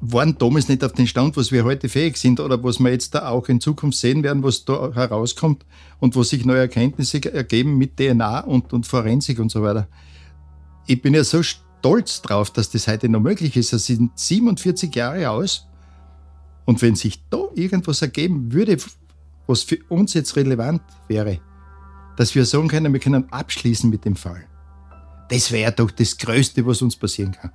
waren 0.00 0.36
damals 0.36 0.68
nicht 0.68 0.84
auf 0.84 0.92
den 0.92 1.06
Stand, 1.06 1.36
was 1.36 1.52
wir 1.52 1.64
heute 1.64 1.88
fähig 1.88 2.18
sind 2.18 2.38
oder 2.38 2.62
was 2.62 2.78
wir 2.78 2.90
jetzt 2.90 3.14
da 3.14 3.28
auch 3.28 3.48
in 3.48 3.60
Zukunft 3.60 3.98
sehen 3.98 4.22
werden, 4.22 4.42
was 4.42 4.64
da 4.64 4.92
herauskommt 4.92 5.64
und 6.00 6.14
wo 6.14 6.22
sich 6.22 6.44
neue 6.44 6.60
Erkenntnisse 6.60 7.24
ergeben 7.32 7.78
mit 7.78 7.96
DNA 7.96 8.40
und, 8.40 8.72
und 8.72 8.86
Forensik 8.86 9.38
und 9.38 9.50
so 9.50 9.62
weiter. 9.62 9.88
Ich 10.86 11.00
bin 11.00 11.14
ja 11.14 11.24
so 11.24 11.42
stolz 11.42 12.20
drauf, 12.20 12.50
dass 12.50 12.70
das 12.70 12.88
heute 12.88 13.08
noch 13.08 13.20
möglich 13.20 13.56
ist. 13.56 13.72
Es 13.72 13.86
sind 13.86 14.10
47 14.18 14.94
Jahre 14.94 15.30
aus 15.30 15.66
und 16.66 16.82
wenn 16.82 16.94
sich 16.94 17.22
da 17.30 17.38
irgendwas 17.54 18.02
ergeben 18.02 18.52
würde, 18.52 18.76
was 19.46 19.62
für 19.62 19.78
uns 19.88 20.12
jetzt 20.14 20.36
relevant 20.36 20.82
wäre, 21.08 21.40
dass 22.16 22.34
wir 22.34 22.44
sagen 22.44 22.68
können, 22.68 22.92
wir 22.92 23.00
können 23.00 23.32
abschließen 23.32 23.88
mit 23.88 24.04
dem 24.04 24.16
Fall. 24.16 24.44
Das 25.30 25.50
wäre 25.52 25.72
doch 25.72 25.90
das 25.90 26.18
Größte, 26.18 26.66
was 26.66 26.82
uns 26.82 26.96
passieren 26.96 27.32
kann. 27.32 27.52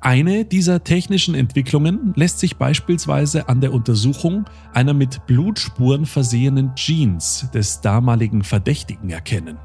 Eine 0.00 0.44
dieser 0.44 0.84
technischen 0.84 1.34
Entwicklungen 1.34 2.12
lässt 2.14 2.38
sich 2.38 2.56
beispielsweise 2.56 3.48
an 3.48 3.60
der 3.60 3.72
Untersuchung 3.72 4.44
einer 4.72 4.94
mit 4.94 5.26
Blutspuren 5.26 6.06
versehenen 6.06 6.74
Jeans 6.76 7.50
des 7.52 7.80
damaligen 7.80 8.44
Verdächtigen 8.44 9.10
erkennen. 9.10 9.58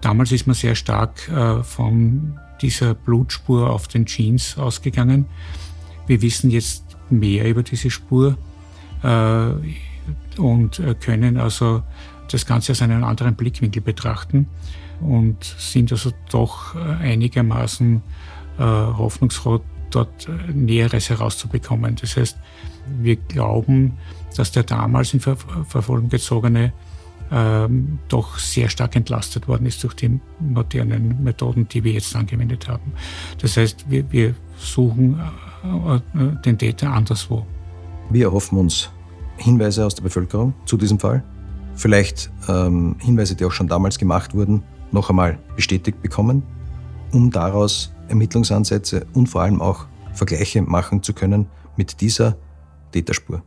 Damals 0.00 0.32
ist 0.32 0.48
man 0.48 0.54
sehr 0.54 0.74
stark 0.74 1.28
äh, 1.28 1.62
von 1.62 2.40
dieser 2.60 2.94
Blutspur 2.94 3.70
auf 3.70 3.86
den 3.86 4.04
Jeans 4.04 4.58
ausgegangen. 4.58 5.26
Wir 6.08 6.22
wissen 6.22 6.50
jetzt 6.50 6.91
mehr 7.18 7.48
über 7.48 7.62
diese 7.62 7.90
Spur 7.90 8.36
äh, 9.02 10.40
und 10.40 10.78
äh, 10.78 10.94
können 10.94 11.36
also 11.36 11.82
das 12.30 12.46
Ganze 12.46 12.72
aus 12.72 12.82
einem 12.82 13.04
anderen 13.04 13.34
Blickwinkel 13.34 13.82
betrachten 13.82 14.46
und 15.00 15.42
sind 15.42 15.92
also 15.92 16.12
doch 16.30 16.74
äh, 16.74 16.78
einigermaßen 16.78 18.02
äh, 18.58 18.62
hoffnungsfroh, 18.62 19.60
dort 19.90 20.28
äh, 20.28 20.52
Näheres 20.52 21.10
herauszubekommen. 21.10 21.96
Das 22.00 22.16
heißt, 22.16 22.36
wir 23.00 23.16
glauben, 23.16 23.98
dass 24.36 24.52
der 24.52 24.62
damals 24.62 25.14
in 25.14 25.20
Ver 25.20 25.36
Verfolgung 25.36 26.08
gezogene 26.08 26.72
ähm, 27.30 27.98
doch 28.08 28.38
sehr 28.38 28.68
stark 28.68 28.94
entlastet 28.94 29.48
worden 29.48 29.66
ist 29.66 29.82
durch 29.82 29.94
die 29.94 30.20
modernen 30.38 31.22
Methoden, 31.22 31.66
die 31.68 31.82
wir 31.82 31.92
jetzt 31.92 32.14
angewendet 32.14 32.68
haben. 32.68 32.92
Das 33.38 33.56
heißt, 33.56 33.86
wir, 33.88 34.10
wir 34.12 34.34
suchen 34.58 35.18
den 36.44 36.58
Täter 36.58 36.92
anderswo. 36.92 37.46
Wir 38.10 38.26
erhoffen 38.26 38.58
uns 38.58 38.90
Hinweise 39.36 39.86
aus 39.86 39.94
der 39.94 40.02
Bevölkerung 40.02 40.54
zu 40.66 40.76
diesem 40.76 40.98
Fall. 40.98 41.24
Vielleicht 41.74 42.30
ähm, 42.48 42.96
Hinweise, 42.98 43.34
die 43.34 43.44
auch 43.44 43.52
schon 43.52 43.68
damals 43.68 43.98
gemacht 43.98 44.34
wurden, 44.34 44.62
noch 44.90 45.08
einmal 45.08 45.38
bestätigt 45.56 46.02
bekommen, 46.02 46.42
um 47.12 47.30
daraus 47.30 47.92
Ermittlungsansätze 48.08 49.06
und 49.14 49.28
vor 49.28 49.42
allem 49.42 49.60
auch 49.60 49.86
Vergleiche 50.12 50.62
machen 50.62 51.02
zu 51.02 51.14
können 51.14 51.46
mit 51.76 52.00
dieser 52.00 52.36
Täterspur. 52.92 53.42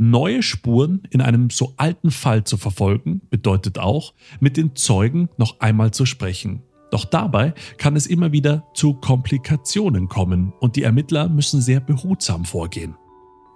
Neue 0.00 0.44
Spuren 0.44 1.02
in 1.10 1.20
einem 1.20 1.50
so 1.50 1.74
alten 1.76 2.12
Fall 2.12 2.44
zu 2.44 2.56
verfolgen, 2.56 3.20
bedeutet 3.30 3.80
auch, 3.80 4.14
mit 4.38 4.56
den 4.56 4.76
Zeugen 4.76 5.28
noch 5.38 5.58
einmal 5.58 5.90
zu 5.90 6.06
sprechen. 6.06 6.62
Doch 6.90 7.04
dabei 7.04 7.54
kann 7.76 7.96
es 7.96 8.06
immer 8.06 8.32
wieder 8.32 8.64
zu 8.74 8.94
Komplikationen 8.94 10.08
kommen 10.08 10.52
und 10.60 10.76
die 10.76 10.82
Ermittler 10.82 11.28
müssen 11.28 11.60
sehr 11.60 11.80
behutsam 11.80 12.44
vorgehen. 12.44 12.96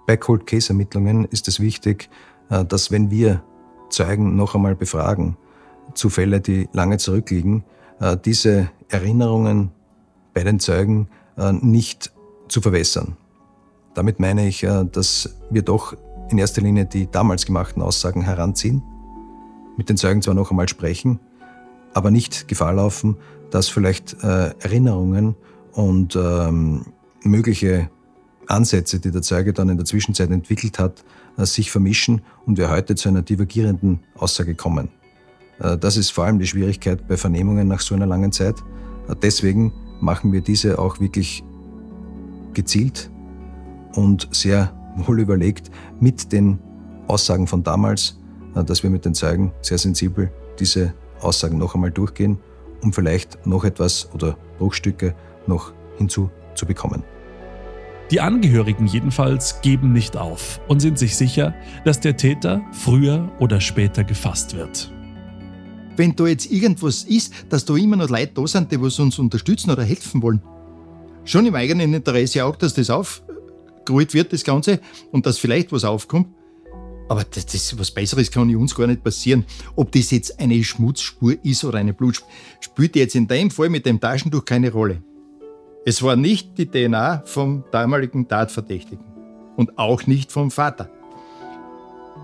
Bei 0.05 0.17
Cold 0.17 0.45
Case 0.45 0.69
Ermittlungen 0.69 1.25
ist 1.25 1.47
es 1.47 1.59
wichtig, 1.59 2.09
äh, 2.49 2.65
dass 2.65 2.91
wenn 2.91 3.09
wir 3.09 3.43
Zeugen 3.89 4.35
noch 4.35 4.55
einmal 4.55 4.75
befragen, 4.75 5.37
zu 5.93 6.09
Fällen, 6.09 6.41
die 6.41 6.67
lange 6.73 6.97
zurückliegen, 6.97 7.63
äh, 7.99 8.17
diese 8.17 8.69
Erinnerungen 8.89 9.71
bei 10.33 10.43
den 10.43 10.59
Zeugen 10.59 11.09
äh, 11.37 11.53
nicht 11.53 12.11
zu 12.47 12.61
verwässern. 12.61 13.17
Damit 13.93 14.19
meine 14.19 14.47
ich, 14.47 14.65
dass 14.91 15.37
wir 15.51 15.61
doch 15.61 15.95
in 16.31 16.39
erster 16.39 16.61
Linie 16.61 16.85
die 16.85 17.09
damals 17.11 17.45
gemachten 17.45 17.83
Aussagen 17.83 18.23
heranziehen, 18.23 18.81
mit 19.77 19.87
den 19.87 19.97
Zeugen 19.97 20.23
zwar 20.23 20.33
noch 20.33 20.49
einmal 20.49 20.67
sprechen, 20.67 21.19
aber 21.93 22.11
nicht 22.11 22.47
Gefahr 22.47 22.73
laufen, 22.73 23.17
dass 23.51 23.69
vielleicht 23.69 24.15
Erinnerungen 24.23 25.35
und 25.73 26.15
ähm, 26.15 26.85
mögliche 27.23 27.89
Ansätze, 28.47 28.99
die 28.99 29.11
der 29.11 29.21
Zeuge 29.21 29.53
dann 29.53 29.69
in 29.69 29.77
der 29.77 29.85
Zwischenzeit 29.85 30.31
entwickelt 30.31 30.79
hat, 30.79 31.03
sich 31.37 31.71
vermischen 31.71 32.21
und 32.45 32.57
wir 32.57 32.69
heute 32.69 32.95
zu 32.95 33.09
einer 33.09 33.21
divergierenden 33.21 33.99
Aussage 34.15 34.55
kommen. 34.55 34.89
Äh, 35.59 35.77
das 35.77 35.97
ist 35.97 36.11
vor 36.11 36.25
allem 36.25 36.39
die 36.39 36.47
Schwierigkeit 36.47 37.07
bei 37.07 37.17
Vernehmungen 37.17 37.67
nach 37.67 37.81
so 37.81 37.95
einer 37.95 38.05
langen 38.05 38.31
Zeit. 38.31 38.55
Äh, 39.07 39.15
deswegen 39.21 39.73
machen 39.99 40.31
wir 40.31 40.41
diese 40.41 40.79
auch 40.79 40.99
wirklich 40.99 41.43
gezielt 42.53 43.09
und 43.95 44.27
sehr 44.31 44.73
wohl 45.07 45.19
überlegt 45.19 45.71
mit 45.99 46.31
den 46.31 46.59
Aussagen 47.07 47.47
von 47.47 47.63
damals, 47.63 48.19
äh, 48.55 48.63
dass 48.63 48.83
wir 48.83 48.89
mit 48.89 49.05
den 49.05 49.13
Zeugen 49.13 49.51
sehr 49.61 49.77
sensibel 49.77 50.31
diese 50.59 50.93
Aussagen 51.23 51.57
noch 51.57 51.75
einmal 51.75 51.91
durchgehen, 51.91 52.37
um 52.81 52.93
vielleicht 52.93 53.45
noch 53.45 53.63
etwas 53.63 54.09
oder 54.13 54.37
Bruchstücke 54.57 55.15
noch 55.47 55.73
hinzuzubekommen. 55.97 57.03
Die 58.11 58.19
Angehörigen 58.19 58.85
jedenfalls 58.85 59.61
geben 59.61 59.93
nicht 59.93 60.17
auf 60.17 60.59
und 60.67 60.81
sind 60.81 60.99
sich 60.99 61.15
sicher, 61.15 61.53
dass 61.85 61.99
der 61.99 62.17
Täter 62.17 62.61
früher 62.71 63.31
oder 63.39 63.59
später 63.61 64.03
gefasst 64.03 64.55
wird 64.55 64.93
wenn 65.97 66.15
da 66.15 66.27
jetzt 66.27 66.51
irgendwas 66.51 67.03
ist, 67.03 67.33
dass 67.49 67.65
da 67.65 67.75
immer 67.75 67.95
noch 67.95 68.09
Leute 68.09 68.31
da 68.33 68.47
sind, 68.47 68.71
die 68.71 68.81
was 68.81 68.99
uns 68.99 69.19
unterstützen 69.19 69.71
oder 69.71 69.83
helfen 69.83 70.21
wollen. 70.21 70.41
Schon 71.25 71.45
im 71.45 71.55
eigenen 71.55 71.93
Interesse 71.93 72.43
auch, 72.45 72.55
dass 72.55 72.73
das 72.73 72.89
aufgerollt 72.89 74.13
wird, 74.13 74.33
das 74.33 74.43
Ganze, 74.43 74.79
und 75.11 75.25
dass 75.25 75.37
vielleicht 75.37 75.71
was 75.71 75.83
aufkommt. 75.83 76.27
Aber 77.09 77.23
das, 77.23 77.45
das, 77.45 77.77
was 77.77 77.91
Besseres 77.91 78.31
kann 78.31 78.53
uns 78.55 78.75
gar 78.75 78.87
nicht 78.87 79.03
passieren. 79.03 79.45
Ob 79.75 79.91
das 79.91 80.11
jetzt 80.11 80.39
eine 80.39 80.63
Schmutzspur 80.63 81.35
ist 81.43 81.63
oder 81.63 81.77
eine 81.77 81.93
Blutspur, 81.93 82.29
spielt 82.59 82.95
jetzt 82.95 83.15
in 83.15 83.27
dem 83.27 83.51
Fall 83.51 83.69
mit 83.69 83.85
dem 83.85 83.99
Taschentuch 83.99 84.45
keine 84.45 84.71
Rolle. 84.71 85.03
Es 85.85 86.01
war 86.01 86.15
nicht 86.15 86.57
die 86.57 86.65
DNA 86.65 87.23
vom 87.25 87.65
damaligen 87.71 88.27
Tatverdächtigen 88.27 89.03
und 89.57 89.77
auch 89.77 90.07
nicht 90.07 90.31
vom 90.31 90.49
Vater. 90.49 90.89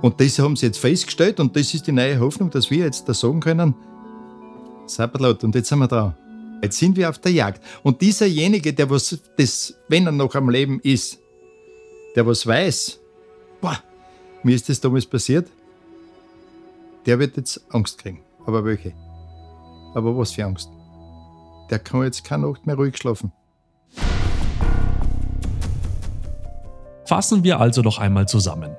Und 0.02 0.22
das 0.22 0.40
haben 0.40 0.56
sie 0.56 0.68
jetzt 0.68 0.80
festgestellt 0.80 1.42
und 1.42 1.56
das 1.56 1.74
ist 1.74 1.88
die 1.88 1.92
neue 1.92 2.20
Hoffnung, 2.20 2.50
dass 2.50 2.72
wir 2.72 2.86
jetzt 2.86 3.10
da 3.10 3.14
sagen 3.14 3.42
können, 3.42 3.76
Sabberlot, 4.86 5.44
und 5.44 5.54
jetzt 5.56 5.68
sind 5.68 5.80
wir 5.80 5.88
da. 5.88 6.18
Jetzt 6.64 6.78
sind 6.78 6.98
wir 6.98 7.10
auf 7.10 7.20
der 7.20 7.32
Jagd. 7.32 7.64
Und 7.84 8.02
dieserjenige, 8.02 8.74
der 8.74 8.90
was 8.90 9.18
das, 9.38 9.74
wenn 9.88 10.06
er 10.06 10.12
noch 10.12 10.36
am 10.36 10.50
Leben 10.50 10.80
ist, 10.82 11.20
der 12.16 12.26
was 12.26 12.46
weiß, 12.46 13.00
boah, 13.62 13.78
mir 14.44 14.56
ist 14.56 14.70
das 14.70 14.80
damals 14.80 15.06
passiert, 15.06 15.50
der 17.06 17.20
wird 17.20 17.38
jetzt 17.38 17.62
Angst 17.70 17.98
kriegen. 17.98 18.22
Aber 18.46 18.64
welche? 18.66 18.94
Aber 19.94 20.18
was 20.18 20.32
für 20.32 20.46
Angst? 20.46 20.70
Der 21.70 21.80
kann 21.80 22.04
jetzt 22.04 22.24
keine 22.24 22.48
Nacht 22.48 22.66
mehr 22.66 22.76
ruhig 22.76 22.98
schlafen. 22.98 23.32
Fassen 27.06 27.44
wir 27.44 27.60
also 27.60 27.82
noch 27.82 27.98
einmal 27.98 28.28
zusammen. 28.28 28.76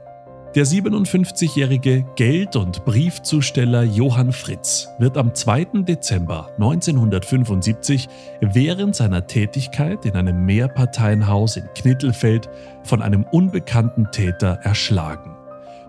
Der 0.57 0.67
57-jährige 0.67 2.05
Geld- 2.17 2.57
und 2.57 2.85
Briefzusteller 2.85 3.85
Johann 3.85 4.33
Fritz 4.33 4.89
wird 4.99 5.17
am 5.17 5.33
2. 5.33 5.83
Dezember 5.83 6.51
1975 6.59 8.09
während 8.41 8.97
seiner 8.97 9.29
Tätigkeit 9.29 10.05
in 10.05 10.15
einem 10.15 10.45
Mehrparteienhaus 10.47 11.57
in 11.57 11.69
Knittelfeld 11.75 12.49
von 12.83 13.01
einem 13.01 13.25
unbekannten 13.31 14.11
Täter 14.11 14.59
erschlagen. 14.65 15.40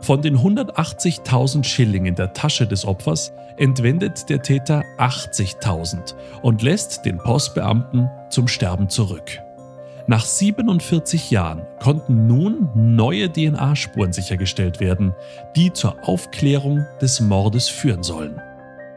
Von 0.01 0.23
den 0.23 0.35
180.000 0.37 1.63
Schilling 1.63 2.07
in 2.07 2.15
der 2.15 2.33
Tasche 2.33 2.65
des 2.65 2.85
Opfers 2.85 3.31
entwendet 3.57 4.29
der 4.29 4.41
Täter 4.41 4.83
80.000 4.97 6.15
und 6.41 6.63
lässt 6.63 7.05
den 7.05 7.19
Postbeamten 7.19 8.09
zum 8.31 8.47
Sterben 8.47 8.89
zurück. 8.89 9.39
Nach 10.07 10.25
47 10.25 11.29
Jahren 11.29 11.61
konnten 11.79 12.25
nun 12.25 12.69
neue 12.73 13.31
DNA-Spuren 13.31 14.11
sichergestellt 14.11 14.79
werden, 14.79 15.13
die 15.55 15.71
zur 15.71 15.95
Aufklärung 16.03 16.83
des 16.99 17.21
Mordes 17.21 17.69
führen 17.69 18.01
sollen. 18.01 18.41